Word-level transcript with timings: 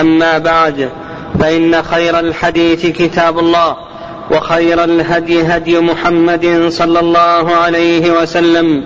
أما 0.00 0.38
بعد 0.38 0.90
فإن 1.40 1.82
خير 1.82 2.18
الحديث 2.18 2.86
كتاب 2.86 3.38
الله 3.38 3.76
وخير 4.30 4.84
الهدي 4.84 5.42
هدي 5.42 5.80
محمد 5.80 6.66
صلى 6.68 7.00
الله 7.00 7.52
عليه 7.56 8.22
وسلم 8.22 8.84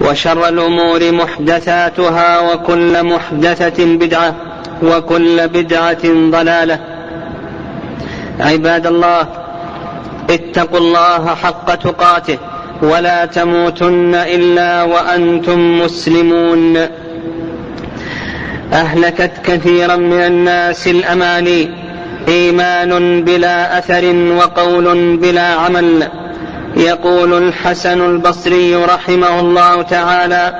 وشر 0.00 0.48
الأمور 0.48 1.12
محدثاتها 1.12 2.40
وكل 2.52 3.02
محدثة 3.02 3.84
بدعة 3.84 4.34
وكل 4.82 5.48
بدعة 5.48 6.04
ضلالة. 6.04 6.78
عباد 8.40 8.86
الله 8.86 9.26
اتقوا 10.30 10.78
الله 10.78 11.34
حق 11.34 11.74
تقاته 11.74 12.38
ولا 12.82 13.24
تموتن 13.24 14.14
إلا 14.14 14.82
وأنتم 14.82 15.80
مسلمون. 15.80 17.01
أهلكت 18.72 19.32
كثيرا 19.44 19.96
من 19.96 20.20
الناس 20.20 20.88
الأماني. 20.88 21.70
إيمان 22.28 23.24
بلا 23.24 23.78
أثر 23.78 24.14
وقول 24.38 25.16
بلا 25.16 25.46
عمل. 25.46 26.08
يقول 26.76 27.48
الحسن 27.48 28.00
البصري 28.00 28.74
رحمه 28.74 29.40
الله 29.40 29.82
تعالى 29.82 30.54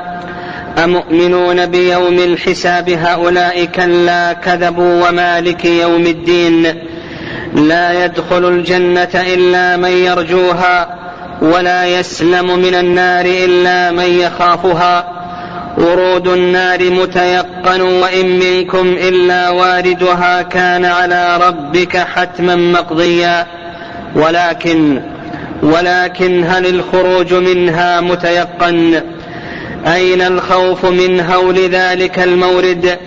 أمؤمنون 0.85 1.67
بيوم 1.67 2.19
الحساب 2.19 2.91
هؤلاء 2.91 3.65
كلا 3.65 4.33
كذبوا 4.33 5.09
ومالك 5.09 5.65
يوم 5.65 6.07
الدين. 6.07 6.75
لا 7.55 8.05
يدخل 8.05 8.49
الجنة 8.49 9.11
إلا 9.15 9.77
من 9.77 9.91
يرجوها 9.91 10.99
ولا 11.43 11.87
يسلم 11.87 12.59
من 12.59 12.75
النار 12.75 13.25
إلا 13.25 13.91
من 13.91 14.05
يخافها. 14.05 15.22
ورود 15.79 16.29
النار 16.29 16.91
متيقن 16.91 17.81
وإن 17.81 18.39
منكم 18.39 18.97
إلا 18.99 19.51
واردها 19.51 20.43
كان 20.43 20.85
على 20.85 21.41
ربك 21.47 21.97
حتما 21.97 22.57
مقضيا. 22.57 23.47
ولكن 24.17 25.03
ولكن 25.63 26.45
هل 26.45 26.67
الخروج 26.67 27.35
منها 27.35 28.01
متيقن؟ 28.01 29.03
أين 29.87 30.23
الخوف 30.23 30.85
من 30.85 31.21
هول 31.21 31.59
ذلك 31.59 32.19
المورد؟ 32.19 32.99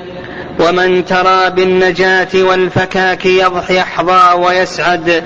ومن 0.59 1.05
ترى 1.05 1.49
بالنجاة 1.49 2.27
والفكاك 2.35 3.25
يحظى 3.69 4.33
ويسعد. 4.37 5.23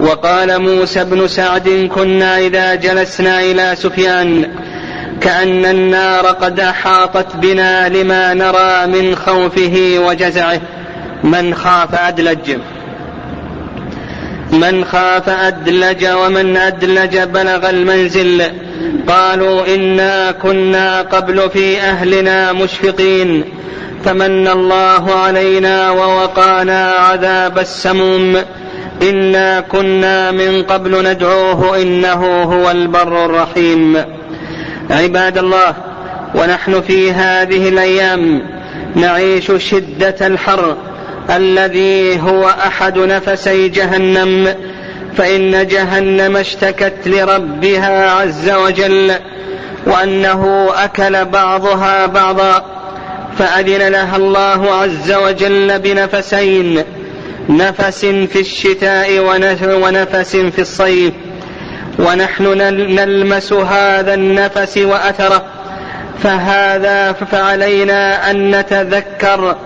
وقال 0.00 0.62
موسى 0.62 1.04
بن 1.04 1.28
سعد 1.28 1.88
كنا 1.94 2.38
إذا 2.38 2.74
جلسنا 2.74 3.40
إلى 3.40 3.76
سفيان 3.76 4.48
كأن 5.24 5.64
النار 5.64 6.26
قد 6.26 6.60
أحاطت 6.60 7.36
بنا 7.36 7.88
لما 7.88 8.34
نرى 8.34 8.86
من 8.86 9.16
خوفه 9.16 9.94
وجزعه. 9.98 10.60
من 11.24 11.54
خاف 11.54 11.94
أدلج. 11.94 12.58
من 14.52 14.84
خاف 14.84 15.28
أدلج 15.28 16.06
ومن 16.06 16.56
أدلج 16.56 17.18
بلغ 17.18 17.70
المنزل. 17.70 18.42
قالوا 19.08 19.74
إنا 19.74 20.30
كنا 20.30 21.02
قبل 21.02 21.50
في 21.50 21.80
أهلنا 21.80 22.52
مشفقين. 22.52 23.44
فمن 24.04 24.48
الله 24.48 25.14
علينا 25.14 25.90
ووقانا 25.90 26.90
عذاب 26.90 27.58
السموم. 27.58 28.36
إنا 29.02 29.60
كنا 29.60 30.30
من 30.30 30.62
قبل 30.62 31.10
ندعوه 31.10 31.82
إنه 31.82 32.42
هو 32.42 32.70
البر 32.70 33.24
الرحيم. 33.24 34.21
عباد 34.92 35.38
الله 35.38 35.74
ونحن 36.34 36.80
في 36.80 37.12
هذه 37.12 37.68
الأيام 37.68 38.42
نعيش 38.94 39.52
شدة 39.56 40.26
الحر 40.26 40.76
الذي 41.30 42.20
هو 42.20 42.48
أحد 42.48 42.98
نفسي 42.98 43.68
جهنم 43.68 44.54
فإن 45.16 45.66
جهنم 45.66 46.36
اشتكت 46.36 46.94
لربها 47.06 48.10
عز 48.10 48.50
وجل 48.50 49.12
وأنه 49.86 50.70
أكل 50.74 51.24
بعضها 51.24 52.06
بعضا 52.06 52.64
فأذن 53.38 53.88
لها 53.88 54.16
الله 54.16 54.74
عز 54.74 55.12
وجل 55.12 55.78
بنفسين 55.78 56.84
نفس 57.48 58.04
في 58.04 58.40
الشتاء 58.40 59.18
ونفس 59.66 60.36
في 60.36 60.58
الصيف. 60.58 61.12
ونحن 61.98 62.44
نلمس 62.98 63.52
هذا 63.52 64.14
النفس 64.14 64.78
وأثره 64.78 65.44
فهذا 66.22 67.12
فعلينا 67.12 68.30
أن 68.30 68.50
نتذكر 68.50 69.56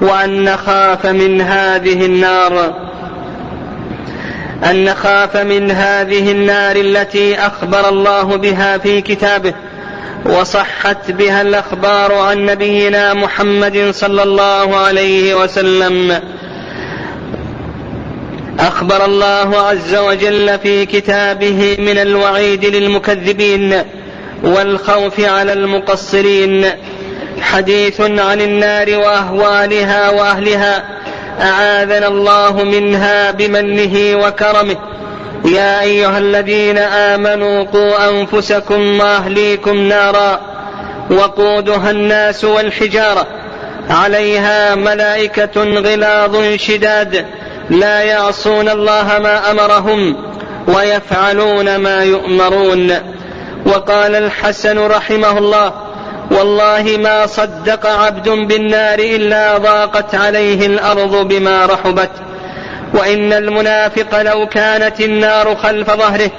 وأن 0.00 0.44
نخاف 0.44 1.06
من 1.06 1.40
هذه 1.40 2.06
النار. 2.06 2.74
أن 4.70 4.84
نخاف 4.84 5.36
من 5.36 5.70
هذه 5.70 6.32
النار 6.32 6.76
التي 6.76 7.38
أخبر 7.38 7.88
الله 7.88 8.36
بها 8.36 8.78
في 8.78 9.00
كتابه 9.00 9.54
وصحت 10.24 11.10
بها 11.10 11.42
الأخبار 11.42 12.14
عن 12.14 12.44
نبينا 12.44 13.14
محمد 13.14 13.90
صلى 13.90 14.22
الله 14.22 14.76
عليه 14.76 15.34
وسلم. 15.34 16.20
أخبر 18.60 19.04
الله 19.04 19.56
عز 19.56 19.94
وجل 19.94 20.58
في 20.58 20.86
كتابه 20.86 21.76
من 21.78 21.98
الوعيد 21.98 22.64
للمكذبين 22.64 23.82
والخوف 24.44 25.20
على 25.20 25.52
المقصرين. 25.52 26.66
حديث 27.40 28.00
عن 28.00 28.40
النار 28.40 28.90
وأهوالها 28.90 30.10
وأهلها. 30.10 30.84
أعاذنا 31.40 32.08
الله 32.08 32.64
منها 32.64 33.30
بمنه 33.30 34.26
وكرمه. 34.26 34.76
يا 35.44 35.80
أيها 35.80 36.18
الذين 36.18 36.78
آمنوا 36.78 37.64
قوا 37.64 38.10
أنفسكم 38.10 39.00
وأهليكم 39.00 39.76
نارا. 39.76 40.40
وقودها 41.10 41.90
الناس 41.90 42.44
والحجارة. 42.44 43.26
عليها 43.90 44.74
ملائكة 44.74 45.64
غلاظ 45.64 46.56
شداد. 46.56 47.26
لا 47.70 48.02
يعصون 48.02 48.68
الله 48.68 49.18
ما 49.22 49.50
أمرهم 49.50 50.16
ويفعلون 50.68 51.76
ما 51.76 52.02
يؤمرون. 52.02 52.92
وقال 53.66 54.14
الحسن 54.14 54.78
رحمه 54.78 55.38
الله 55.38 55.72
والله 56.30 56.96
ما 56.98 57.26
صدق 57.26 57.86
عبد 57.86 58.28
بالنار 58.28 58.98
إلا 58.98 59.58
ضاقت 59.58 60.14
عليه 60.14 60.66
الأرض 60.66 61.28
بما 61.28 61.66
رحبت. 61.66 62.10
وإن 62.94 63.32
المنافق 63.32 64.22
لو 64.22 64.46
كانت 64.46 65.00
النار 65.00 65.56
خلف 65.56 65.90
ظهره 65.90 66.30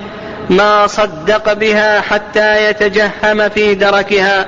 ما 0.50 0.88
صدق 0.88 1.54
بها 1.54 2.02
حتى 2.02 2.70
يتجهم 2.70 3.50
في 3.50 3.76
دركها. 3.76 4.46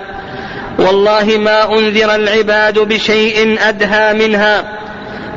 والله 0.80 1.38
ما 1.38 1.78
أنذر 1.78 2.16
العباد 2.16 2.80
بشيء 2.80 3.58
أدهى 3.70 4.14
منها. 4.14 4.79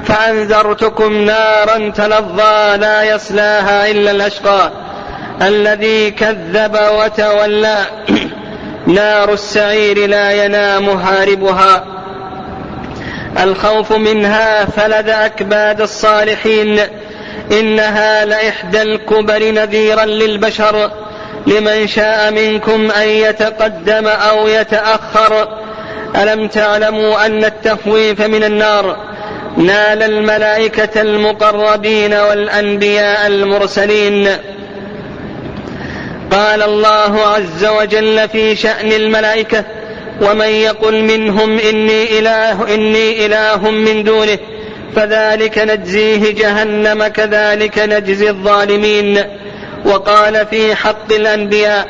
فأنذرتكم 0.04 1.12
نارا 1.12 1.90
تلظى 1.90 2.76
لا 2.76 3.02
يصلاها 3.02 3.90
إلا 3.90 4.10
الأشقى. 4.10 4.70
الذي 5.42 6.10
كذب 6.10 6.78
وتولى 6.98 7.78
نار 8.86 9.32
السعير 9.32 10.06
لا 10.06 10.44
ينام 10.44 10.88
هاربها. 10.88 11.84
الخوف 13.42 13.92
منها 13.92 14.64
فلذ 14.64 15.08
أكباد 15.08 15.80
الصالحين. 15.80 16.80
إنها 17.52 18.24
لإحدى 18.24 18.82
الكبر 18.82 19.50
نذيرا 19.52 20.04
للبشر. 20.04 20.90
لمن 21.46 21.86
شاء 21.86 22.30
منكم 22.32 22.90
أن 22.90 23.08
يتقدم 23.08 24.06
أو 24.06 24.48
يتأخر. 24.48 25.48
ألم 26.16 26.48
تعلموا 26.48 27.26
أن 27.26 27.44
التخويف 27.44 28.20
من 28.20 28.44
النار؟ 28.44 29.11
نال 29.56 30.02
الملائكة 30.02 31.00
المقربين 31.00 32.14
والأنبياء 32.14 33.26
المرسلين. 33.26 34.28
قال 36.30 36.62
الله 36.62 37.20
عز 37.26 37.64
وجل 37.64 38.28
في 38.28 38.56
شأن 38.56 38.92
الملائكة 38.92 39.64
ومن 40.22 40.46
يقل 40.46 41.02
منهم 41.02 41.58
إني 41.58 42.18
إله 42.18 42.74
إني 42.74 43.26
إله 43.26 43.70
من 43.70 44.04
دونه 44.04 44.38
فذلك 44.96 45.58
نجزيه 45.58 46.34
جهنم 46.34 47.06
كذلك 47.06 47.78
نجزي 47.78 48.30
الظالمين. 48.30 49.24
وقال 49.84 50.46
في 50.46 50.74
حق 50.74 51.12
الأنبياء 51.12 51.88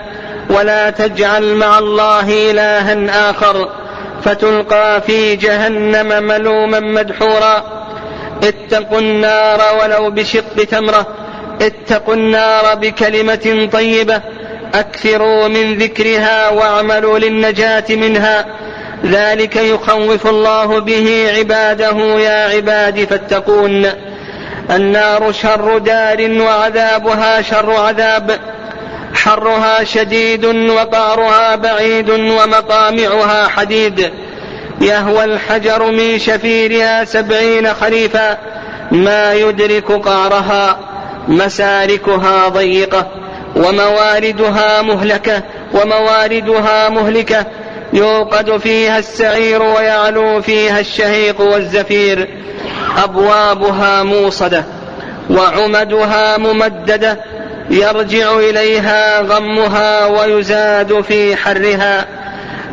ولا 0.51 0.91
تجعل 0.91 1.55
مع 1.55 1.79
الله 1.79 2.51
إلها 2.51 3.31
آخر. 3.31 3.82
فتلقى 4.25 5.03
في 5.07 5.37
جهنم 5.37 6.23
ملوما 6.23 6.81
مدحورا. 6.81 7.83
اتقوا 8.43 8.99
النار 8.99 9.61
ولو 9.81 10.11
بشق 10.11 10.65
تمره. 10.71 11.07
اتقوا 11.63 12.15
النار 12.15 12.75
بكلمة 12.75 13.69
طيبة. 13.73 14.21
أكثروا 14.75 15.49
من 15.49 15.79
ذكرها 15.79 16.49
واعملوا 16.49 17.19
للنجاة 17.19 17.85
منها. 17.91 18.47
ذلك 19.05 19.57
يخوف 19.57 20.27
الله 20.27 20.81
به 20.81 21.35
عباده 21.39 22.21
يا 22.21 22.49
عباد 22.49 23.05
فاتقون. 23.05 23.87
النار 24.71 25.33
شر 25.33 25.79
دار 25.79 26.31
وعذابها 26.41 27.43
شر 27.43 27.73
عذاب. 27.73 28.41
حرها 29.25 29.85
شديد 29.85 30.45
وقعرها 30.45 31.57
بعيد 31.57 32.11
ومطامعها 32.11 33.49
حديد. 33.49 34.11
يهوى 34.81 35.25
الحجر 35.25 35.91
من 35.91 36.19
شفيرها 36.19 37.05
سبعين 37.05 37.75
خريفا 37.75 38.39
ما 38.91 39.35
يدرك 39.35 39.93
قعرها 39.93 40.79
مسالكها 41.29 42.49
ضيقة 42.49 43.07
ومواردها 43.57 44.83
مهلكة 44.83 45.43
ومواردها 45.75 46.89
مهلكة. 46.89 47.47
يوقد 47.93 48.57
فيها 48.57 48.99
السعير 48.99 49.63
ويعلو 49.63 50.43
فيها 50.43 50.81
الشهيق 50.81 51.41
والزفير. 51.41 52.29
أبوابها 53.05 54.03
موصدة 54.03 54.65
وعمدها 55.31 56.39
ممددة. 56.39 57.32
يرجع 57.71 58.39
إليها 58.39 59.21
غمها 59.21 60.07
ويزاد 60.07 61.01
في 61.01 61.37
حرها. 61.37 62.07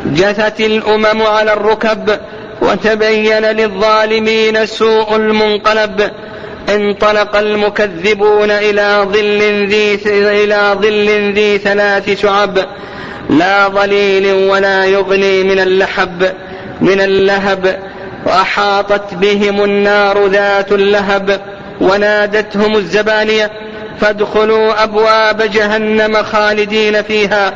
جثت 0.06 0.60
الأمم 0.60 1.22
على 1.22 1.52
الركب 1.52 2.18
وتبين 2.62 3.44
للظالمين 3.44 4.66
سوء 4.66 5.16
المنقلب. 5.16 6.10
انطلق 6.68 7.36
المكذبون 7.36 8.50
إلى 8.50 9.06
ظل 9.12 9.66
ذي 9.68 9.98
إلى 10.06 10.76
ظل 10.82 11.32
ذي 11.34 11.58
ثلاث 11.58 12.22
شعب. 12.22 12.58
لا 13.30 13.68
ظليل 13.68 14.32
ولا 14.50 14.84
يغني 14.84 15.42
من 15.42 15.60
اللحب 15.60 16.32
من 16.80 17.00
اللهب. 17.00 17.78
وأحاطت 18.26 19.14
بهم 19.14 19.64
النار 19.64 20.26
ذات 20.26 20.72
اللهب. 20.72 21.40
ونادتهم 21.80 22.76
الزبانية 22.76 23.50
فادخلوا 24.00 24.84
أبواب 24.84 25.42
جهنم 25.42 26.22
خالدين 26.22 27.02
فيها 27.02 27.52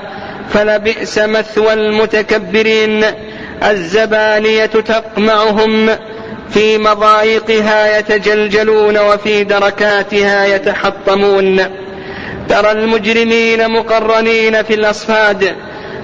فلبئس 0.53 1.19
مثوى 1.19 1.73
المتكبرين. 1.73 3.05
الزبانية 3.63 4.67
تقمعهم 4.67 5.91
في 6.51 6.79
مضايقها 6.79 7.99
يتجلجلون 7.99 8.99
وفي 8.99 9.45
دركاتها 9.45 10.45
يتحطمون. 10.45 11.57
ترى 12.49 12.71
المجرمين 12.71 13.71
مقرنين 13.71 14.63
في 14.63 14.75
الأصفاد 14.75 15.55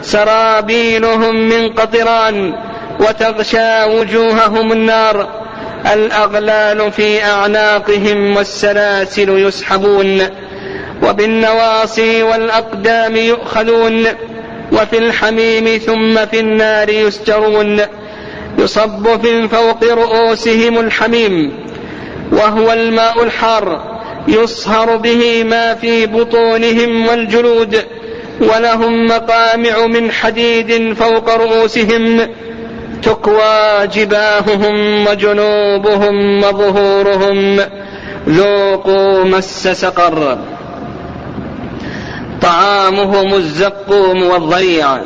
سرابيلهم 0.02 1.48
من 1.48 1.68
قطران 1.68 2.54
وتغشى 3.00 3.84
وجوههم 3.84 4.72
النار. 4.72 5.39
الأغلال 5.86 6.92
في 6.92 7.24
أعناقهم 7.24 8.36
والسلاسل 8.36 9.28
يسحبون 9.28 10.22
وبالنواصي 11.02 12.22
والأقدام 12.22 13.16
يؤخذون 13.16 14.06
وفي 14.72 14.98
الحميم 14.98 15.78
ثم 15.78 16.26
في 16.26 16.40
النار 16.40 16.90
يسجرون. 16.90 17.80
يصب 18.58 19.26
من 19.26 19.48
فوق 19.48 19.84
رؤوسهم 19.84 20.80
الحميم 20.80 21.52
وهو 22.32 22.72
الماء 22.72 23.22
الحار 23.22 24.00
يصهر 24.28 24.96
به 24.96 25.44
ما 25.44 25.74
في 25.74 26.06
بطونهم 26.06 27.06
والجلود 27.06 27.84
ولهم 28.40 29.06
مقامع 29.06 29.86
من 29.86 30.10
حديد 30.12 30.92
فوق 30.92 31.34
رؤوسهم. 31.34 32.28
تكوى 33.02 33.86
جباههم 33.86 35.06
وجنوبهم 35.06 36.44
وظهورهم. 36.44 37.60
ذوقوا 38.28 39.24
مس 39.24 39.68
سقر. 39.68 40.38
طعامهم 42.42 43.34
الزقوم 43.34 44.22
والضريع 44.22 44.98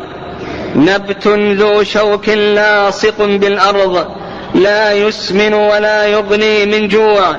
نبت 0.76 1.28
ذو 1.28 1.82
شوك 1.82 2.28
لاصق 2.28 3.14
بالأرض. 3.18 4.06
لا 4.54 4.92
يسمن 4.92 5.54
ولا 5.54 6.06
يغني 6.06 6.66
من 6.66 6.88
جوع. 6.88 7.36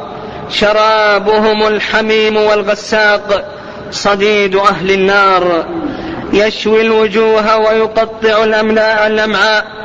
شرابهم 0.49 1.67
الحميم 1.67 2.37
والغساق. 2.37 3.51
صديد 3.91 4.55
أهل 4.55 4.91
النار. 4.91 5.65
يشوي 6.33 6.81
الوجوه 6.81 7.57
ويقطع 7.57 8.43
الأمعاء. 9.07 9.84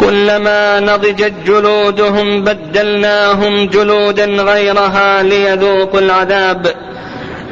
كلما 0.00 0.80
نضجت 0.80 1.32
جلودهم 1.46 2.44
بدلناهم 2.44 3.66
جلودا 3.66 4.24
غيرها 4.24 5.22
ليذوقوا 5.22 6.00
العذاب. 6.00 6.66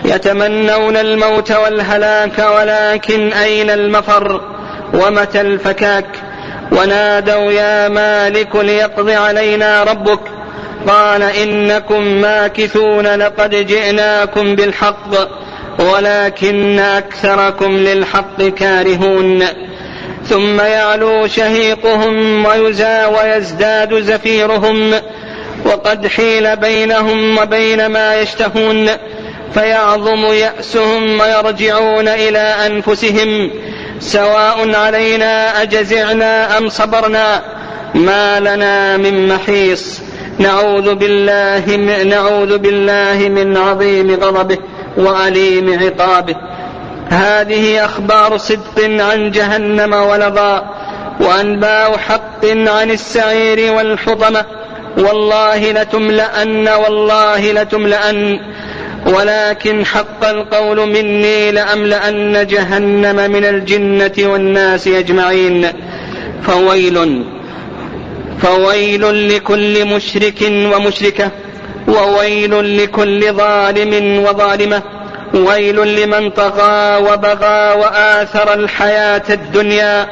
يتمنون 0.04 0.96
الموت 0.96 1.52
والهلاك 1.52 2.38
ولكن 2.56 3.32
أين 3.32 3.70
المفر؟ 3.70 4.40
ومتى 4.94 5.40
الفكاك؟ 5.40 6.06
ونادوا 6.72 7.52
يا 7.52 7.88
مالك 7.88 8.56
ليقض 8.56 9.10
علينا 9.10 9.82
ربك. 9.82 10.20
قال 10.88 11.22
إنكم 11.22 12.02
ماكثون 12.02 13.06
لقد 13.06 13.54
جئناكم 13.54 14.54
بالحق 14.54 15.10
ولكن 15.78 16.78
أكثركم 16.78 17.76
للحق 17.76 18.42
كارهون. 18.42 19.44
ثم 20.28 20.60
يعلو 20.60 21.26
شهيقهم 21.26 22.46
ويزا 22.46 23.06
ويزداد 23.06 23.94
زفيرهم 23.94 24.94
وقد 25.64 26.06
حيل 26.06 26.56
بينهم 26.56 27.38
وبين 27.38 27.86
ما 27.86 28.20
يشتهون 28.20 28.88
فيعظم 29.54 30.24
يأسهم 30.24 31.20
ويرجعون 31.20 32.08
إلى 32.08 32.54
أنفسهم 32.66 33.50
سواء 34.00 34.74
علينا 34.74 35.62
أجزعنا 35.62 36.58
أم 36.58 36.68
صبرنا 36.68 37.42
ما 37.94 38.40
لنا 38.40 38.96
من 38.96 39.28
محيص 39.28 40.00
نعوذ 40.38 40.94
بالله 40.94 41.76
من 41.76 42.08
نعوذ 42.08 42.58
بالله 42.58 43.28
من 43.28 43.56
عظيم 43.56 44.14
غضبه 44.14 44.58
وأليم 44.96 45.78
عقابه 45.82 46.34
هذه 47.12 47.84
أخبار 47.84 48.36
صدق 48.36 48.80
عن 48.80 49.30
جهنم 49.30 49.92
ولظى 49.92 50.62
وأنباء 51.20 51.98
حق 51.98 52.46
عن 52.46 52.90
السعير 52.90 53.72
والحطمة. 53.72 54.44
والله 54.98 55.72
لتملأن 55.72 56.68
والله 56.68 57.52
لتملأن. 57.52 58.40
ولكن 59.06 59.86
حق 59.86 60.24
القول 60.24 60.88
مني 60.88 61.52
لأملأن 61.52 62.46
جهنم 62.46 63.30
من 63.30 63.44
الجنة 63.44 64.32
والناس 64.32 64.88
أجمعين. 64.88 65.66
فويل 66.42 67.24
فويل 68.42 69.36
لكل 69.36 69.84
مشرك 69.84 70.42
ومشركة 70.50 71.30
وويل 71.88 72.84
لكل 72.84 73.32
ظالم 73.32 74.24
وظالمة. 74.24 74.82
ويل 75.34 76.02
لمن 76.02 76.30
طغى 76.30 76.96
وبغى 76.96 77.80
وآثر 77.80 78.54
الحياة 78.54 79.22
الدنيا. 79.30 80.06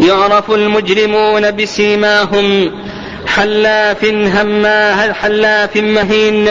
يعرف 0.00 0.50
المجرمون 0.50 1.50
بسيماهم. 1.50 2.72
حلاف 3.26 4.04
هماه 4.04 5.12
حلاف 5.12 5.76
مهين. 5.76 6.48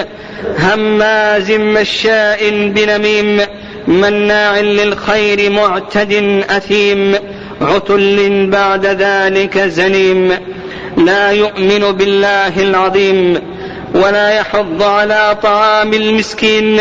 هماز 0.59 1.51
مشاء 1.51 2.49
بنميم. 2.49 3.41
مناع 3.87 4.59
للخير 4.59 5.51
معتد 5.51 6.43
أثيم. 6.49 7.15
عتل 7.61 8.47
بعد 8.49 8.85
ذلك 8.85 9.57
زنيم. 9.57 10.37
لا 10.97 11.31
يؤمن 11.31 11.91
بالله 11.91 12.59
العظيم. 12.59 13.41
ولا 13.95 14.29
يحض 14.29 14.83
على 14.83 15.37
طعام 15.43 15.93
المسكين. 15.93 16.79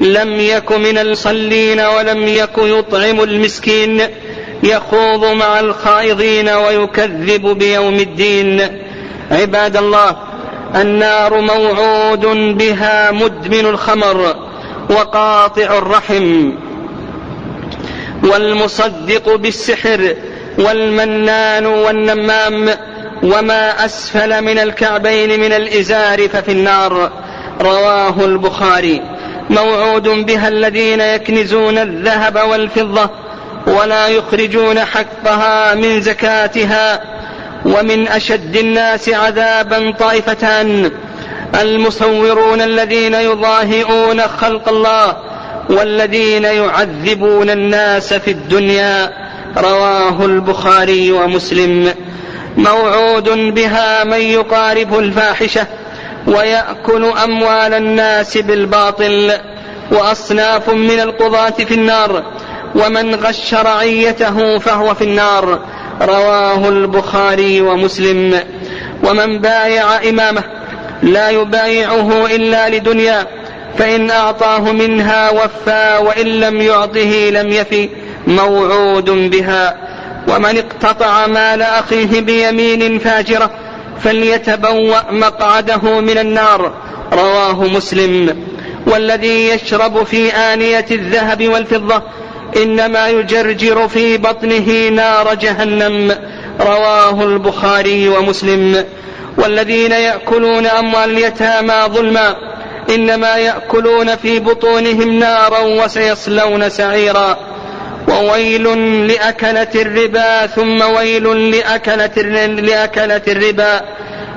لم 0.00 0.40
يك 0.40 0.72
من 0.72 0.98
المصلين 0.98 1.80
ولم 1.80 2.28
يك 2.28 2.58
يطعم 2.58 3.20
المسكين 3.20 4.02
يخوض 4.62 5.24
مع 5.24 5.60
الخائضين 5.60 6.48
ويكذب 6.48 7.46
بيوم 7.58 7.94
الدين. 7.94 8.82
عباد 9.30 9.76
الله 9.76 10.16
النار 10.76 11.40
موعود 11.40 12.26
بها 12.58 13.10
مدمن 13.10 13.66
الخمر 13.66 14.36
وقاطع 14.90 15.78
الرحم. 15.78 16.52
والمصدق 18.24 19.34
بالسحر 19.34 20.14
والمنان 20.58 21.66
والنمام 21.66 22.68
وما 23.22 23.84
أسفل 23.84 24.44
من 24.44 24.58
الكعبين 24.58 25.40
من 25.40 25.52
الإزار 25.52 26.28
ففي 26.28 26.52
النار. 26.52 27.10
رواه 27.60 28.24
البخاري. 28.24 29.19
موعود 29.50 30.08
بها 30.08 30.48
الذين 30.48 31.00
يكنزون 31.00 31.78
الذهب 31.78 32.36
والفضة 32.50 33.10
ولا 33.66 34.08
يخرجون 34.08 34.80
حقها 34.80 35.74
من 35.74 36.00
زكاتها 36.00 37.00
ومن 37.64 38.08
أشد 38.08 38.56
الناس 38.56 39.08
عذابا 39.08 39.92
طائفتان 39.98 40.90
المصورون 41.60 42.60
الذين 42.60 43.14
يضاهئون 43.14 44.20
خلق 44.20 44.68
الله 44.68 45.16
والذين 45.70 46.44
يعذبون 46.44 47.50
الناس 47.50 48.14
في 48.14 48.30
الدنيا 48.30 49.10
رواه 49.56 50.24
البخاري 50.24 51.12
ومسلم. 51.12 51.94
موعود 52.56 53.28
بها 53.28 54.04
من 54.04 54.20
يقارب 54.20 54.98
الفاحشة 54.98 55.66
ويأكل 56.26 57.04
أموال 57.24 57.74
الناس 57.74 58.38
بالباطل 58.38 59.32
وأصناف 59.92 60.70
من 60.70 61.00
القضاة 61.00 61.50
في 61.50 61.74
النار 61.74 62.24
ومن 62.74 63.14
غش 63.14 63.54
رعيته 63.54 64.58
فهو 64.58 64.94
في 64.94 65.04
النار. 65.04 65.60
رواه 66.02 66.68
البخاري 66.68 67.60
ومسلم. 67.60 68.40
ومن 69.04 69.38
بايع 69.38 70.08
إمامه 70.08 70.42
لا 71.02 71.30
يبايعه 71.30 72.26
إلا 72.26 72.68
لدنيا 72.68 73.26
فإن 73.78 74.10
أعطاه 74.10 74.72
منها 74.72 75.30
وفى 75.30 75.98
وإن 76.02 76.26
لم 76.26 76.60
يعطه 76.60 77.30
لم 77.30 77.48
يفي 77.48 77.88
موعود 78.26 79.10
بها. 79.10 79.76
ومن 80.28 80.58
اقتطع 80.58 81.26
مال 81.26 81.62
أخيه 81.62 82.20
بيمين 82.20 82.98
فاجرة 82.98 83.50
فليتبوأ 84.04 85.10
مقعده 85.10 86.00
من 86.00 86.18
النار. 86.18 86.72
رواه 87.12 87.64
مسلم. 87.64 88.46
والذي 88.86 89.48
يشرب 89.48 90.02
في 90.04 90.30
آنية 90.30 90.86
الذهب 90.90 91.48
والفضة 91.48 92.02
إنما 92.56 93.08
يجرجر 93.08 93.88
في 93.88 94.16
بطنه 94.16 94.88
نار 94.88 95.34
جهنم. 95.34 96.14
رواه 96.60 97.24
البخاري 97.24 98.08
ومسلم. 98.08 98.84
والذين 99.38 99.92
يأكلون 99.92 100.66
أموال 100.66 101.10
اليتامى 101.10 101.74
ظلما 101.86 102.36
إنما 102.94 103.36
يأكلون 103.36 104.16
في 104.16 104.38
بطونهم 104.38 105.18
نارا 105.18 105.58
وسيصلون 105.58 106.68
سعيرا. 106.70 107.38
وويل 108.20 109.08
لأكلة 109.08 109.74
الربا 109.74 110.46
ثم 110.46 110.82
ويل 110.82 111.50
لأكلة, 111.50 112.46
لأكلة 112.46 113.22
الربا. 113.28 113.80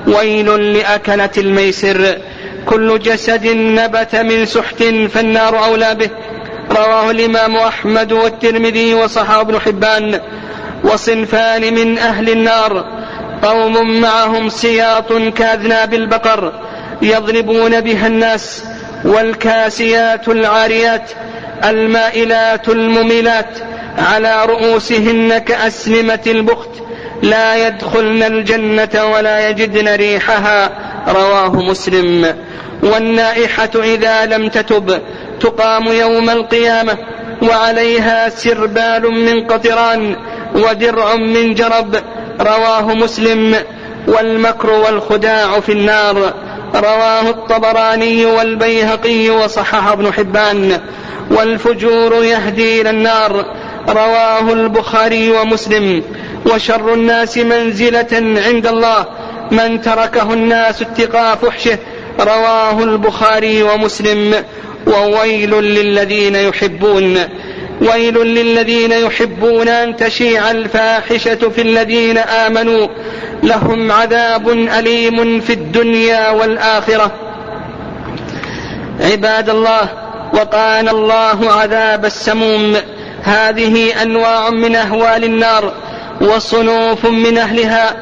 ويل 0.07 0.73
لأكلة 0.73 1.29
الميسر. 1.37 2.17
كل 2.65 2.99
جسد 2.99 3.47
نبت 3.47 4.15
من 4.15 4.45
سحت 4.45 4.83
فالنار 4.83 5.65
أولى 5.65 5.95
به. 5.95 6.09
رواه 6.71 7.11
الإمام 7.11 7.55
أحمد 7.55 8.11
والترمذي 8.11 8.93
وصحاب 8.93 9.49
ابن 9.49 9.59
حبان. 9.59 10.19
وصنفان 10.83 11.73
من 11.73 11.97
أهل 11.97 12.29
النار. 12.29 12.85
قوم 13.43 14.01
معهم 14.01 14.49
سياط 14.49 15.13
كأذناب 15.13 15.93
البقر. 15.93 16.53
يضربون 17.01 17.81
بها 17.81 18.07
الناس. 18.07 18.63
والكاسيات 19.05 20.27
العاريات. 20.27 21.11
المائلات 21.63 22.69
المميلات. 22.69 23.72
على 23.97 24.45
رؤوسهن 24.45 25.38
كأسلمة 25.38 26.19
البخت. 26.27 26.69
لا 27.21 27.67
يدخلن 27.67 28.23
الجنة 28.23 29.05
ولا 29.05 29.50
يجدن 29.50 29.95
ريحها. 29.95 30.69
رواه 31.07 31.55
مسلم. 31.55 32.35
والنائحة 32.83 33.69
إذا 33.75 34.25
لم 34.25 34.47
تتب 34.47 35.01
تقام 35.39 35.88
يوم 35.88 36.29
القيامة 36.29 36.97
وعليها 37.41 38.29
سربال 38.29 39.12
من 39.12 39.47
قطران 39.47 40.15
ودرع 40.55 41.15
من 41.15 41.53
جرب. 41.53 41.95
رواه 42.41 42.93
مسلم. 42.93 43.55
والمكر 44.07 44.69
والخداع 44.69 45.59
في 45.59 45.71
النار. 45.71 46.33
رواه 46.75 47.29
الطبراني 47.29 48.25
والبيهقي 48.25 49.29
وصححه 49.29 49.93
ابن 49.93 50.13
حبان. 50.13 50.79
والفجور 51.31 52.23
يهدي 52.23 52.81
إلى 52.81 52.89
النار. 52.89 53.62
رواه 53.89 54.53
البخاري 54.53 55.31
ومسلم. 55.31 56.03
وشر 56.53 56.93
الناس 56.93 57.37
منزلة 57.37 58.41
عند 58.47 58.67
الله. 58.67 59.05
من 59.51 59.81
تركه 59.81 60.33
الناس 60.33 60.81
اتقاء 60.81 61.35
فحشه 61.35 61.77
رواه 62.19 62.83
البخاري 62.83 63.63
ومسلم. 63.63 64.43
وويل 64.87 65.51
للذين 65.51 66.35
يحبون. 66.35 67.17
ويل 67.81 68.17
للذين 68.17 68.91
يحبون 68.91 69.67
أن 69.67 69.95
تشيع 69.95 70.51
الفاحشة 70.51 71.35
في 71.35 71.61
الذين 71.61 72.17
آمنوا. 72.17 72.87
لهم 73.43 73.91
عذاب 73.91 74.49
أليم 74.49 75.39
في 75.39 75.53
الدنيا 75.53 76.29
والآخرة. 76.29 77.11
عباد 78.99 79.49
الله 79.49 79.89
وقال 80.33 80.89
الله 80.89 81.51
عذاب 81.51 82.05
السموم. 82.05 82.77
هذه 83.23 84.01
أنواع 84.01 84.49
من 84.49 84.75
أهوال 84.75 85.23
النار 85.23 85.73
وصنوف 86.21 87.05
من 87.05 87.37
أهلها. 87.37 87.95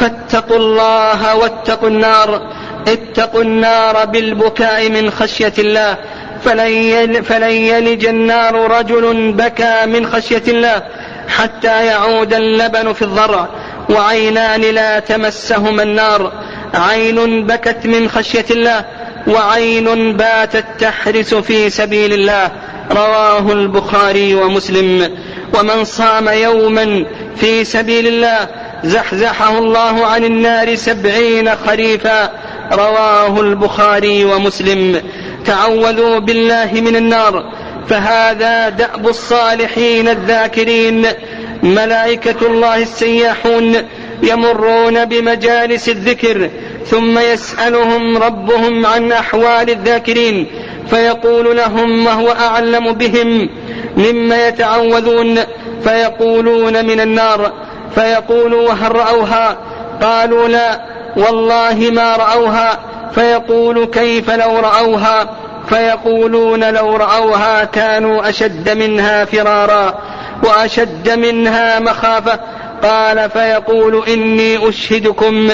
فاتقوا 0.00 0.56
الله 0.56 1.36
واتقوا 1.36 1.88
النار. 1.88 2.52
اتقوا 2.88 3.42
النار 3.42 4.04
بالبكاء 4.04 4.88
من 4.88 5.10
خشية 5.10 5.52
الله. 5.58 5.96
فلن, 6.44 7.22
فلن 7.22 7.50
يلج 7.50 8.06
النار 8.06 8.70
رجل 8.78 9.32
بكى 9.32 9.86
من 9.86 10.06
خشية 10.06 10.42
الله 10.48 10.82
حتى 11.28 11.86
يعود 11.86 12.34
اللبن 12.34 12.92
في 12.92 13.02
الضرع. 13.02 13.48
وعينان 13.90 14.60
لا 14.60 14.98
تمسهما 14.98 15.82
النار. 15.82 16.32
عين 16.74 17.46
بكت 17.46 17.86
من 17.86 18.08
خشية 18.08 18.46
الله. 18.50 18.84
وعين 19.26 20.16
باتت 20.16 20.64
تحرس 20.78 21.34
في 21.34 21.70
سبيل 21.70 22.12
الله. 22.12 22.50
رواه 22.92 23.52
البخاري 23.52 24.34
ومسلم. 24.34 25.10
ومن 25.58 25.84
صام 25.84 26.28
يوما 26.28 27.04
في 27.36 27.64
سبيل 27.64 28.06
الله 28.06 28.48
زحزحه 28.84 29.58
الله 29.58 30.06
عن 30.06 30.24
النار 30.24 30.74
سبعين 30.74 31.54
خريفا. 31.54 32.32
رواه 32.72 33.40
البخاري 33.40 34.24
ومسلم. 34.24 35.02
تعوذوا 35.46 36.18
بالله 36.18 36.70
من 36.72 36.96
النار. 36.96 37.52
فهذا 37.88 38.68
دأب 38.68 39.08
الصالحين 39.08 40.08
الذاكرين. 40.08 41.06
ملائكة 41.62 42.46
الله 42.46 42.82
السياحون 42.82 43.76
يمرون 44.22 45.04
بمجالس 45.04 45.88
الذكر. 45.88 46.50
ثم 46.86 47.18
يسألهم 47.18 48.18
ربهم 48.18 48.86
عن 48.86 49.12
أحوال 49.12 49.70
الذاكرين. 49.70 50.46
فيقول 50.90 51.56
لهم 51.56 52.06
وهو 52.06 52.30
أعلم 52.32 52.92
بهم 52.92 53.48
مما 53.96 54.48
يتعوذون 54.48 55.38
فيقولون 55.84 56.84
من 56.84 57.00
النار 57.00 57.52
فيقولوا 57.94 58.72
هل 58.72 58.96
رأوها 58.96 59.56
قالوا 60.02 60.48
لا 60.48 60.80
والله 61.16 61.90
ما 61.92 62.16
رأوها 62.16 62.78
فيقول 63.14 63.84
كيف 63.84 64.30
لو 64.30 64.58
رأوها 64.58 65.28
فيقولون 65.68 66.64
لو 66.64 66.96
رأوها 66.96 67.64
كانوا 67.64 68.28
أشد 68.28 68.70
منها 68.70 69.24
فرارا 69.24 69.94
وأشد 70.44 71.10
منها 71.10 71.80
مخافة 71.80 72.40
قال 72.82 73.30
فيقول 73.30 74.08
إني 74.08 74.68
أشهدكم 74.68 75.50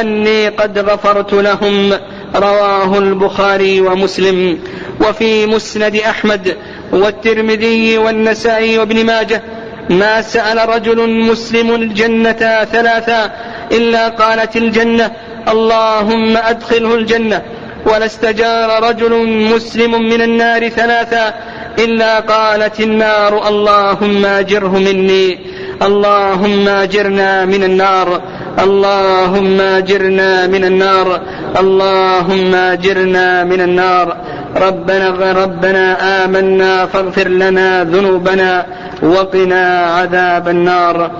أني 0.00 0.48
قد 0.48 0.78
غفرت 0.78 1.32
لهم. 1.32 1.92
رواه 2.36 2.98
البخاري 2.98 3.80
ومسلم. 3.80 4.58
وفي 5.00 5.46
مسند 5.46 5.96
أحمد 5.96 6.56
والترمذي 6.92 7.98
والنسائي 7.98 8.78
وابن 8.78 9.06
ماجه 9.06 9.42
ما 9.90 10.22
سأل 10.22 10.68
رجل 10.68 11.10
مسلم 11.10 11.74
الجنة 11.74 12.64
ثلاثا 12.64 13.32
إلا 13.72 14.08
قالت 14.08 14.56
الجنة 14.56 15.12
اللهم 15.48 16.36
أدخله 16.36 16.94
الجنة. 16.94 17.42
ولا 17.86 18.06
استجار 18.06 18.88
رجل 18.88 19.26
مسلم 19.26 20.02
من 20.02 20.22
النار 20.22 20.68
ثلاثا 20.68 21.34
إلا 21.78 22.20
قالت 22.20 22.80
النار 22.80 23.48
اللهم 23.48 24.26
أجره 24.26 24.78
مني. 24.78 25.38
اللهم 25.86 26.68
أجرنا 26.68 27.44
من 27.44 27.64
النار. 27.64 28.20
اللهم 28.58 29.60
أجرنا 29.60 30.46
من 30.46 30.64
النار. 30.64 31.20
اللهم 31.60 32.54
أجرنا 32.54 33.44
من 33.44 33.60
النار. 33.60 34.16
ربنا 34.56 35.32
ربنا 35.44 35.84
آمنا 36.24 36.86
فاغفر 36.86 37.28
لنا 37.28 37.84
ذنوبنا 37.84 38.66
وقنا 39.02 39.64
عذاب 39.96 40.48
النار. 40.48 41.10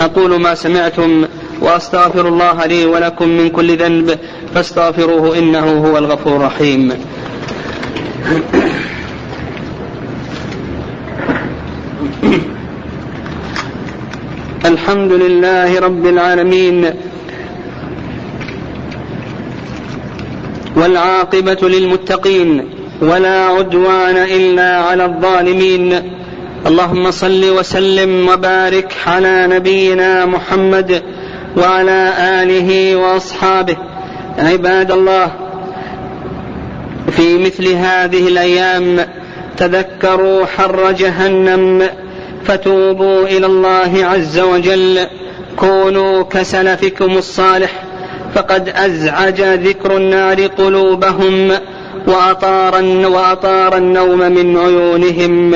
أقول 0.00 0.40
ما 0.40 0.54
سمعتم 0.54 1.24
وأستغفر 1.60 2.28
الله 2.28 2.66
لي 2.66 2.86
ولكم 2.86 3.28
من 3.28 3.48
كل 3.50 3.76
ذنب 3.76 4.18
فاستغفروه 4.54 5.38
إنه 5.38 5.86
هو 5.86 5.98
الغفور 5.98 6.36
الرحيم. 6.36 6.92
الحمد 14.66 15.12
لله 15.12 15.80
رب 15.80 16.06
العالمين 16.06 16.90
والعاقبة 20.76 21.68
للمتقين 21.68 22.68
ولا 23.02 23.44
عدوان 23.44 24.16
إلا 24.16 24.80
على 24.80 25.04
الظالمين 25.04 26.02
اللهم 26.66 27.10
صل 27.10 27.50
وسلم 27.58 28.28
وبارك 28.28 28.94
على 29.06 29.46
نبينا 29.46 30.24
محمد 30.24 31.02
وعلى 31.56 32.12
آله 32.18 32.96
وأصحابه. 32.96 33.76
عباد 34.38 34.90
الله 34.92 35.32
في 37.10 37.38
مثل 37.38 37.72
هذه 37.72 38.28
الأيام 38.28 39.06
تذكروا 39.56 40.46
حر 40.46 40.92
جهنم. 40.92 41.88
فتوبوا 42.46 43.22
إلى 43.22 43.46
الله 43.46 43.90
عز 43.94 44.38
وجل. 44.38 45.06
كونوا 45.56 46.22
كسلفكم 46.22 47.16
الصالح. 47.16 47.82
فقد 48.34 48.68
أزعج 48.68 49.40
ذكر 49.42 49.96
النار 49.96 50.46
قلوبهم 50.46 51.52
وأطار, 52.06 52.84
وأطار 52.84 53.76
النوم 53.76 54.18
من 54.18 54.58
عيونهم. 54.58 55.54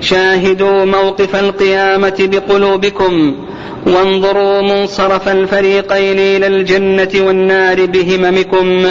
شاهدوا 0.00 0.84
موقف 0.84 1.36
القيامة 1.36 2.14
بقلوبكم. 2.18 3.36
وانظروا 3.86 4.62
منصرف 4.62 5.28
الفريقين 5.28 6.18
إلى 6.18 6.46
الجنة 6.46 7.26
والنار 7.26 7.86
بهممكم. 7.86 8.86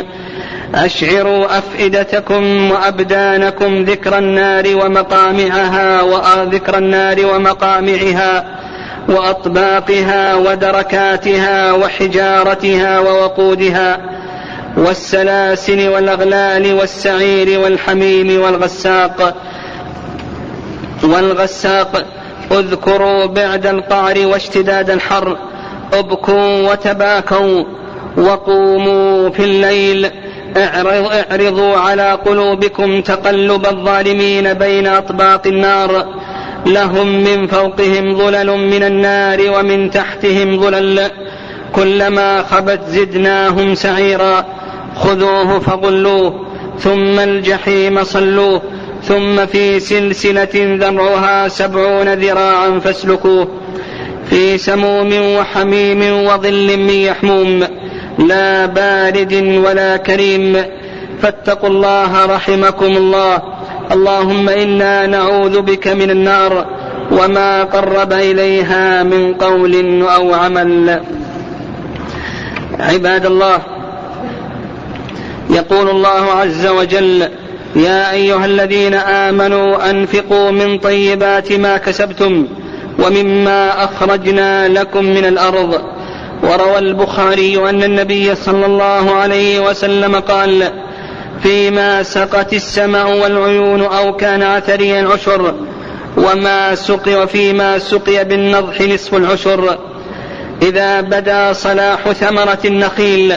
أشعروا 0.75 1.57
أفئدتكم 1.57 2.71
وأبدانكم 2.71 3.83
ذكر 3.83 4.17
النار 4.17 4.63
ومقامعها 4.75 6.01
وذكر 6.01 6.77
النار 6.77 7.25
ومقامعها 7.25 8.43
وأطباقها 9.09 10.35
ودركاتها 10.35 11.73
وحجارتها 11.73 12.99
ووقودها 12.99 13.99
والسلاسل 14.77 15.89
والأغلال 15.89 16.73
والسعير 16.73 17.59
والحميم 17.59 18.41
والغساق 18.41 19.35
والغساق 21.03 22.05
اذكروا 22.51 23.25
بعد 23.25 23.65
القعر 23.67 24.27
واشتداد 24.27 24.89
الحر 24.89 25.37
ابكوا 25.93 26.71
وتباكوا 26.71 27.63
وقوموا 28.17 29.29
في 29.29 29.43
الليل 29.43 30.11
اعرضوا 30.57 31.77
على 31.77 32.19
قلوبكم 32.25 33.01
تقلب 33.01 33.65
الظالمين 33.65 34.53
بين 34.53 34.87
أطباق 34.87 35.47
النار. 35.47 36.05
لهم 36.65 37.07
من 37.07 37.47
فوقهم 37.47 38.17
ظلل 38.17 38.51
من 38.51 38.83
النار 38.83 39.39
ومن 39.57 39.91
تحتهم 39.91 40.61
ظلل. 40.61 41.09
كلما 41.73 42.43
خبت 42.43 42.79
زدناهم 42.87 43.75
سعيرا. 43.75 44.45
خذوه 44.95 45.59
فغلوه 45.59 46.47
ثم 46.79 47.19
الجحيم 47.19 48.03
صلوه 48.03 48.61
ثم 49.03 49.45
في 49.45 49.79
سلسلة 49.79 50.77
ذرعها 50.79 51.47
سبعون 51.47 52.13
ذراعا 52.13 52.79
فاسلكوه. 52.79 53.47
في 54.29 54.57
سموم 54.57 55.13
وحميم 55.13 56.25
وظل 56.25 56.77
من 56.77 56.89
يحموم. 56.89 57.86
لا 58.17 58.65
بارد 58.65 59.61
ولا 59.65 59.97
كريم. 59.97 60.63
فاتقوا 61.21 61.69
الله 61.69 62.25
رحمكم 62.25 62.85
الله. 62.85 63.41
اللهم 63.91 64.49
إنا 64.49 65.05
نعوذ 65.05 65.61
بك 65.61 65.87
من 65.87 66.09
النار 66.09 66.65
وما 67.11 67.63
قرب 67.63 68.13
إليها 68.13 69.03
من 69.03 69.33
قول 69.33 70.03
أو 70.03 70.33
عمل. 70.33 71.01
عباد 72.79 73.25
الله 73.25 73.59
يقول 75.49 75.89
الله 75.89 76.31
عز 76.31 76.67
وجل 76.67 77.29
يا 77.75 78.11
أيها 78.11 78.45
الذين 78.45 78.93
آمنوا 78.93 79.89
أنفقوا 79.89 80.51
من 80.51 80.77
طيبات 80.77 81.51
ما 81.51 81.77
كسبتم 81.77 82.47
ومما 82.99 83.83
أخرجنا 83.83 84.67
لكم 84.67 85.05
من 85.05 85.25
الأرض. 85.25 85.81
وروى 86.43 86.79
البخاري 86.79 87.69
أن 87.69 87.83
النبي 87.83 88.35
صلى 88.35 88.65
الله 88.65 89.11
عليه 89.11 89.59
وسلم 89.59 90.15
قال 90.15 90.71
فيما 91.43 92.03
سقت 92.03 92.53
السماء 92.53 93.17
والعيون 93.17 93.81
أو 93.81 94.15
كان 94.15 94.43
عثريا 94.43 95.07
عشر 95.07 95.53
وما 96.17 96.75
سقي 96.75 97.23
وفيما 97.23 97.79
سقي 97.79 98.23
بالنضح 98.23 98.81
نصف 98.81 99.15
العشر 99.15 99.77
إذا 100.61 101.01
بدا 101.01 101.53
صلاح 101.53 102.11
ثمرة 102.11 102.59
النخيل 102.65 103.33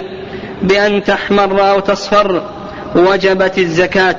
بأن 0.62 1.04
تحمر 1.04 1.70
أو 1.70 1.80
تصفر 1.80 2.42
وجبت 2.96 3.58
الزكاة 3.58 4.16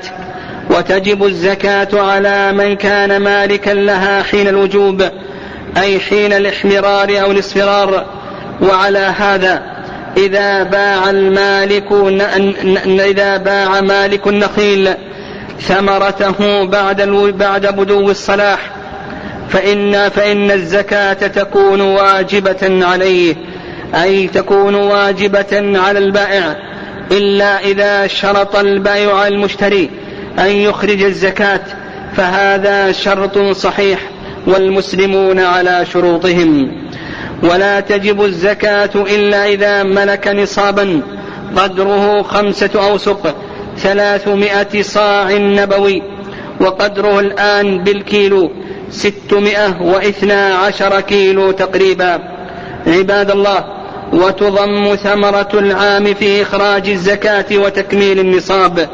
وتجب 0.69 1.25
الزكاة 1.25 1.87
على 1.93 2.51
من 2.53 2.75
كان 2.75 3.17
مالكا 3.17 3.69
لها 3.69 4.23
حين 4.23 4.47
الوجوب 4.47 5.03
أي 5.77 5.99
حين 5.99 6.33
الإحمرار 6.33 7.21
أو 7.21 7.31
الإصفرار 7.31 8.05
وعلى 8.61 8.99
هذا 8.99 9.61
إذا 10.17 10.63
باع 10.63 11.09
المالك 11.09 11.91
إذا 12.99 13.37
باع 13.37 13.81
مالك 13.81 14.27
النخيل 14.27 14.89
ثمرته 15.59 16.65
بعد 16.65 17.01
بعد 17.37 17.65
بدو 17.65 18.11
الصلاح 18.11 18.71
فإن 19.49 20.09
فإن 20.09 20.51
الزكاة 20.51 21.13
تكون 21.13 21.81
واجبة 21.81 22.85
عليه 22.85 23.35
أي 23.95 24.27
تكون 24.27 24.75
واجبة 24.75 25.79
على 25.79 25.99
البائع 25.99 26.55
إلا 27.11 27.59
إذا 27.59 28.07
شرط 28.07 28.55
البائع 28.55 29.27
المشتري 29.27 29.89
أن 30.39 30.49
يخرج 30.49 31.03
الزكاة 31.03 31.61
فهذا 32.15 32.91
شرط 32.91 33.37
صحيح 33.37 33.99
والمسلمون 34.47 35.39
على 35.39 35.85
شروطهم. 35.93 36.71
ولا 37.43 37.79
تجب 37.79 38.23
الزكاة 38.23 38.89
إلا 38.95 39.45
إذا 39.45 39.83
ملك 39.83 40.27
نصابا. 40.27 41.01
قدره 41.57 42.21
خمسة 42.21 42.69
أوسق 42.75 43.35
ثلاثمائة 43.77 44.81
صاع 44.81 45.31
نبوي 45.31 46.01
وقدره 46.61 47.19
الآن 47.19 47.83
بالكيلو 47.83 48.51
ستمائة 48.89 49.81
واثنا 49.81 50.55
عشر 50.55 51.01
كيلو 51.01 51.51
تقريبا. 51.51 52.19
عباد 52.87 53.31
الله 53.31 53.65
وتضم 54.13 54.95
ثمرة 54.95 55.49
العام 55.53 56.13
في 56.13 56.41
إخراج 56.41 56.89
الزكاة 56.89 57.45
وتكميل 57.51 58.19
النصاب. 58.19 58.89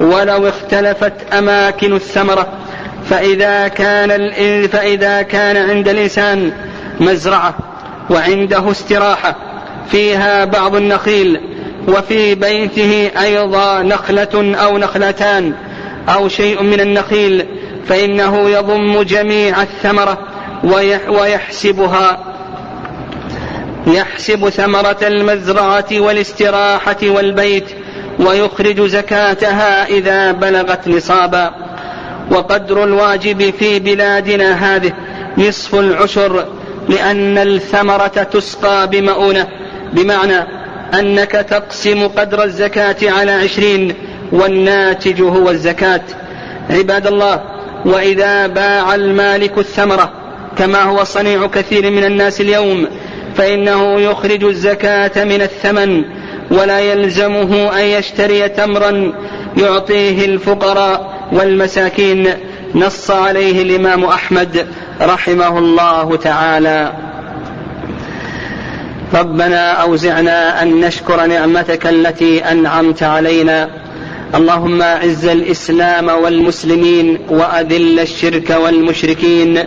ولو 0.00 0.48
اختلفت 0.48 1.12
أماكن 1.32 1.92
الثمرة 1.92 2.46
فإذا 3.10 3.68
كان 3.68 4.30
فإذا 4.68 5.22
كان 5.22 5.70
عند 5.70 5.88
الإنسان 5.88 6.52
مزرعة 7.00 7.54
وعنده 8.10 8.70
استراحة. 8.70 9.36
فيها 9.90 10.44
بعض 10.44 10.76
النخيل 10.76 11.40
وفي 11.88 12.34
بيته 12.34 13.10
أيضا 13.20 13.82
نخلة 13.82 14.56
أو 14.56 14.78
نخلتان 14.78 15.54
أو 16.08 16.28
شيء 16.28 16.62
من 16.62 16.80
النخيل 16.80 17.46
فإنه 17.88 18.50
يضم 18.50 19.02
جميع 19.02 19.62
الثمرة 19.62 20.18
ويحسبها 21.08 22.18
يحسب 23.86 24.48
ثمرة 24.48 24.98
المزرعة 25.02 25.86
والاستراحة 25.92 26.96
والبيت 27.02 27.64
ويخرج 28.18 28.80
زكاتها 28.80 29.86
إذا 29.86 30.32
بلغت 30.32 30.88
نصابا. 30.88 31.54
وقدر 32.30 32.84
الواجب 32.84 33.54
في 33.58 33.78
بلادنا 33.78 34.76
هذه 34.76 34.92
نصف 35.38 35.74
العشر 35.74 36.46
لأن 36.88 37.38
الثمرة 37.38 38.06
تسقى 38.06 38.88
بمؤونة 38.90 39.46
بمعنى 39.92 40.46
أنك 40.94 41.30
تقسم 41.30 42.06
قدر 42.06 42.44
الزكاة 42.44 42.96
على 43.02 43.32
عشرين 43.32 43.94
والناتج 44.32 45.22
هو 45.22 45.50
الزكاة. 45.50 46.00
عباد 46.70 47.06
الله 47.06 47.42
وإذا 47.84 48.46
باع 48.46 48.94
المالك 48.94 49.58
الثمرة 49.58 50.12
كما 50.58 50.82
هو 50.82 51.04
صنيع 51.04 51.46
كثير 51.46 51.90
من 51.90 52.04
الناس 52.04 52.40
اليوم 52.40 52.86
فإنه 53.34 54.00
يخرج 54.00 54.44
الزكاة 54.44 55.24
من 55.24 55.42
الثمن 55.42 56.04
ولا 56.50 56.80
يلزمه 56.80 57.80
أن 57.80 57.84
يشتري 57.84 58.48
تمرا 58.48 59.12
يعطيه 59.56 60.24
الفقراء 60.24 61.28
والمساكين. 61.32 62.28
نص 62.74 63.10
عليه 63.10 63.62
الإمام 63.62 64.04
أحمد 64.04 64.66
رحمه 65.00 65.58
الله 65.58 66.16
تعالى. 66.16 66.92
ربنا 69.14 69.72
أوزعنا 69.72 70.62
أن 70.62 70.80
نشكر 70.80 71.26
نعمتك 71.26 71.86
التي 71.86 72.44
أنعمت 72.44 73.02
علينا. 73.02 73.68
اللهم 74.34 74.82
أعز 74.82 75.26
الإسلام 75.26 76.08
والمسلمين 76.08 77.18
وأذل 77.28 78.00
الشرك 78.00 78.56
والمشركين. 78.64 79.58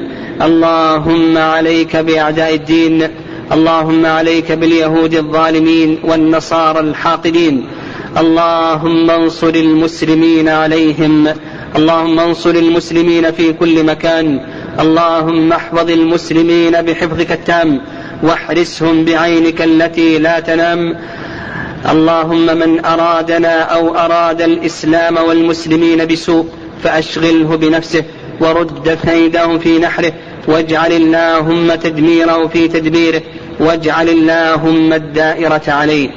اللهم 0.42 1.38
عليك 1.38 1.96
بأعداء 1.96 2.56
الدين. 2.56 3.08
اللهم 3.52 4.06
عليك 4.06 4.52
باليهود 4.52 5.14
الظالمين 5.14 6.00
والنصارى 6.04 6.80
الحاقدين. 6.80 7.68
اللهم 8.18 9.12
انصر 9.12 9.50
المسلمين 9.50 10.50
عليهم. 10.50 11.28
اللهم 11.76 12.20
انصر 12.20 12.50
المسلمين 12.50 13.32
في 13.32 13.54
كل 13.54 13.84
مكان. 13.84 14.46
اللهم 14.80 15.54
احفظ 15.54 15.90
المسلمين 15.90 16.82
بحفظك 16.82 17.32
التام. 17.32 17.82
واحرسهم 18.24 19.06
بعينك 19.06 19.62
التي 19.62 20.20
لا 20.20 20.40
تنام. 20.40 20.98
اللهم 21.92 22.46
من 22.46 22.86
أرادنا 22.86 23.62
أو 23.62 23.96
أراد 23.96 24.42
الإسلام 24.42 25.18
والمسلمين 25.18 26.06
بسوء 26.06 26.46
فأشغله 26.84 27.56
بنفسه 27.58 28.04
ورد 28.40 28.98
كيده 29.06 29.58
في 29.58 29.80
نحره. 29.80 30.14
واجعل 30.48 30.92
اللهم 30.92 31.76
تدميره 31.76 32.48
في 32.48 32.68
تدبيره. 32.68 33.22
واجعل 33.60 34.10
اللهم 34.10 34.94
الدائرة 34.94 35.68
عليه. 35.68 36.10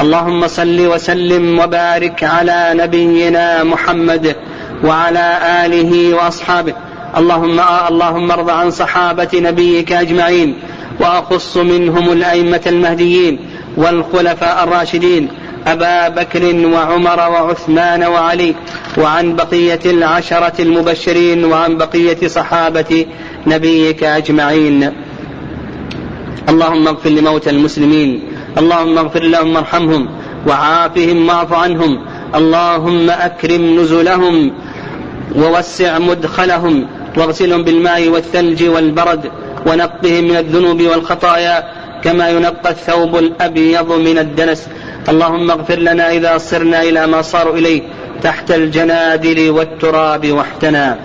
اللهم 0.00 0.46
صل 0.48 0.86
وسلم 0.86 1.58
وبارك 1.58 2.24
على 2.24 2.70
نبينا 2.74 3.64
محمد 3.64 4.36
وعلى 4.84 5.38
آله 5.64 6.14
وأصحابه. 6.14 6.74
اللهم 7.16 7.60
اللهم 7.88 8.30
ارض 8.30 8.50
عن 8.50 8.70
صحابة 8.70 9.28
نبيك 9.34 9.92
أجمعين 9.92 10.58
وأخص 11.00 11.56
منهم 11.56 12.12
الأئمة 12.12 12.60
المهديين 12.66 13.38
والخلفاء 13.76 14.64
الراشدين 14.64 15.28
أبا 15.66 16.08
بكر 16.08 16.66
وعمر 16.66 17.18
وعثمان 17.18 18.04
وعلي 18.04 18.54
وعن 18.98 19.36
بقية 19.36 19.80
العشرة 19.86 20.62
المبشرين 20.62 21.44
وعن 21.44 21.76
بقية 21.76 22.28
صحابة 22.28 23.06
نبيك 23.46 24.04
أجمعين. 24.04 24.92
اللهم 26.48 26.88
اغفر 26.88 27.10
لموتى 27.10 27.50
المسلمين 27.50 28.22
اللهم 28.58 28.98
اغفر 28.98 29.22
لهم 29.22 29.56
وارحمهم 29.56 30.08
وعافهم 30.46 31.28
واعف 31.28 31.52
عنهم 31.52 31.98
اللهم 32.34 33.10
أكرم 33.10 33.80
نزلهم 33.80 34.52
ووسع 35.36 35.98
مدخلهم 35.98 36.86
واغسلهم 37.16 37.62
بالماء 37.64 38.08
والثلج 38.08 38.64
والبرد 38.64 39.30
ونقهم 39.66 40.24
من 40.24 40.36
الذنوب 40.36 40.82
والخطايا 40.82 41.64
كما 42.04 42.28
ينقى 42.28 42.70
الثوب 42.70 43.16
الأبيض 43.16 43.92
من 43.92 44.18
الدنس. 44.18 44.68
اللهم 45.08 45.50
اغفر 45.50 45.78
لنا 45.78 46.10
إذا 46.10 46.38
صرنا 46.38 46.82
إلى 46.82 47.06
ما 47.06 47.22
صاروا 47.22 47.56
إليه 47.56 47.82
تحت 48.22 48.50
الجنادل 48.50 49.50
والتراب 49.50 50.32
واحتنا. 50.32 50.98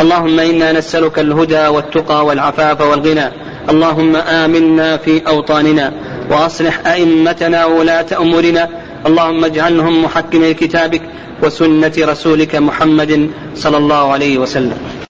اللهم 0.00 0.40
إنا 0.40 0.72
نسألك 0.72 1.18
الهدى 1.18 1.66
والتقى 1.66 2.24
والعفاف 2.26 2.80
والغنى. 2.80 3.28
اللهم 3.70 4.16
آمنا 4.16 4.96
في 4.96 5.22
أوطاننا 5.26 5.92
وأصلح 6.30 6.86
أئمتنا 6.86 7.64
وولاة 7.64 8.06
أمورنا. 8.18 8.68
اللهم 9.06 9.44
اجعلهم 9.44 10.04
محكمي 10.04 10.54
كتابك 10.54 11.02
وسنة 11.42 11.92
رسولك 11.98 12.54
محمد 12.54 13.30
صلى 13.54 13.76
الله 13.76 14.12
عليه 14.12 14.38
وسلم. 14.38 15.01